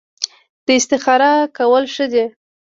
[0.75, 2.25] استخاره کول ښه دي